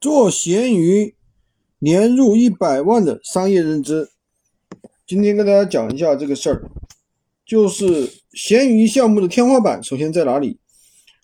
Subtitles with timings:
[0.00, 1.14] 做闲鱼
[1.78, 4.10] 年入一百万的商业认知。
[5.06, 6.70] 今天跟大家讲一下这个事儿，
[7.46, 10.58] 就是闲鱼项目的天花板首先在哪里？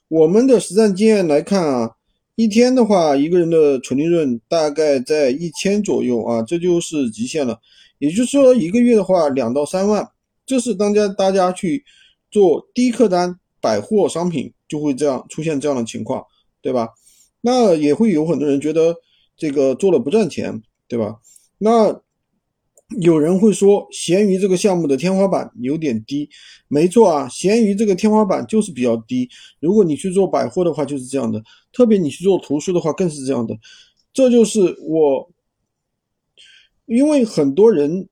[0.09, 1.96] 我们的实战经验来看啊，
[2.37, 7.60] 一天的话，一个人的纯利润大概在一千左右啊，这就是极限了。
[7.99, 10.08] 也就是说，一个月的话，两到三万，
[10.44, 11.85] 这是当家大家去
[12.31, 16.24] 做低客单百货商品就会这样出现这样的情况，
[16.62, 16.91] 对吧？
[17.48, 18.97] 那也会有很多人觉得
[19.37, 21.15] 这个做了不赚钱，对吧？
[21.59, 22.02] 那
[22.98, 26.29] 有人会说闲鱼这个项目的天花板有点低，
[26.66, 29.30] 没错啊，闲鱼这个天花板就是比较低。
[29.61, 31.38] 如果你去做百货的话，就是这样的；
[31.73, 33.57] 特别你去做图书的话，更是这样的。
[34.13, 35.30] 这就是我，
[36.87, 38.09] 因为很多人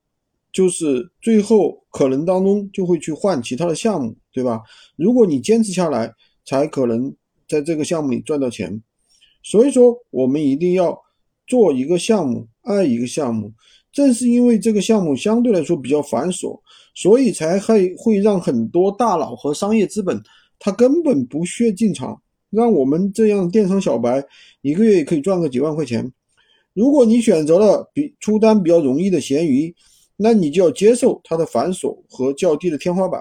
[0.52, 4.62] 就是最后可能当中就会去换其他的项目，对吧？
[4.95, 6.14] 如果你坚持下来，
[6.45, 7.12] 才可能
[7.48, 8.80] 在这个项目里赚到钱。
[9.44, 10.98] 所以说，我们一定要
[11.46, 13.52] 做一个项目，爱一个项目。
[13.92, 16.59] 正是因为这个项目相对来说比较繁琐，
[16.96, 20.20] 所以才会会让很多大佬和商业资本
[20.59, 22.20] 他根本不屑进场。
[22.51, 24.24] 让我们这样电商小白
[24.62, 26.10] 一个月也可以赚个几万块钱。
[26.73, 29.74] 如果你选择了比出单比较容易的闲鱼，
[30.16, 33.20] 那你就要接受它的繁琐和较低的天花板。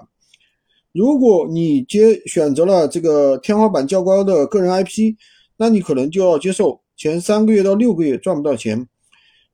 [0.91, 5.15] 如果你接选择了这个天花板较高的个人 IP，
[5.63, 8.85] 那你可能就要接受前三个月到六个月赚不到钱，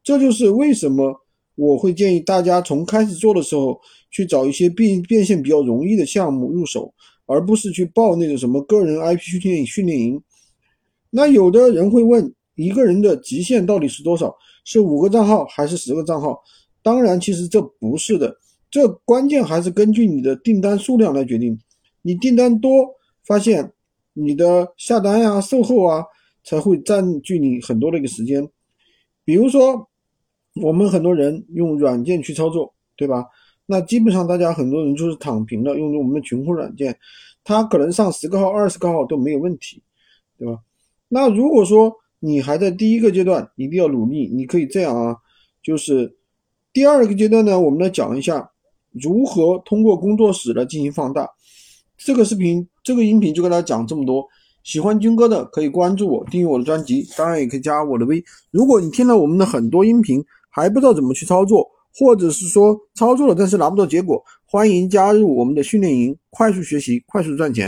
[0.04, 1.22] 这就是为什么
[1.54, 3.80] 我会建议大家从开始做的时候
[4.10, 6.92] 去找一些变变现比较容易的项目入手，
[7.28, 10.20] 而不是去报那个什么个人 IP 训练训练营。
[11.12, 14.36] 那有的人会问，一个人的极限到底是多少？
[14.66, 16.42] 是五个账号还是十个账号？
[16.82, 18.36] 当然，其实这不是的，
[18.72, 21.56] 这关键还是根据你的订单数量来决定。
[22.02, 22.88] 你订单多，
[23.23, 23.72] 发现。
[24.14, 26.04] 你的下单呀、售后啊，
[26.44, 28.48] 才会占据你很多的一个时间。
[29.24, 29.88] 比如说，
[30.62, 33.26] 我们很多人用软件去操作，对吧？
[33.66, 36.98] 那基本上大家很多人就是躺平了，用我们的群控软件，
[37.44, 39.82] 他可能上十个号、二十个号都没有问题，
[40.38, 40.60] 对吧？
[41.08, 44.28] 那如果说你还在第一个阶段，一定要努力。
[44.28, 45.16] 你可以这样啊，
[45.62, 46.17] 就是
[46.73, 48.50] 第二个阶段呢，我们来讲一下
[48.92, 51.30] 如何通过工作室来进行放大。
[51.95, 54.27] 这个视频，这个音频就跟大家讲这么多。
[54.64, 58.23] 喜欢军哥的可以关注我，订阅我的专辑，当然也可以加我的微。
[58.50, 67.67] 如果你听了我们的很多音频还不知道怎么去操作，或者是说操作了但是拿不到结果，欢迎加入我们的训练营，快速学习，快速赚钱。